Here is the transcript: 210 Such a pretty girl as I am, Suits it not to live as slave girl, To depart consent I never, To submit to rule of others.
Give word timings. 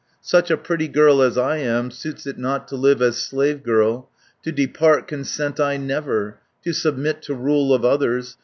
210 0.27 0.29
Such 0.29 0.49
a 0.49 0.57
pretty 0.57 0.87
girl 0.87 1.21
as 1.21 1.37
I 1.37 1.57
am, 1.57 1.91
Suits 1.91 2.25
it 2.25 2.39
not 2.39 2.67
to 2.69 2.75
live 2.75 3.03
as 3.03 3.17
slave 3.21 3.61
girl, 3.61 4.09
To 4.41 4.51
depart 4.51 5.07
consent 5.07 5.59
I 5.59 5.77
never, 5.77 6.39
To 6.63 6.73
submit 6.73 7.21
to 7.21 7.35
rule 7.35 7.71
of 7.71 7.85
others. 7.85 8.35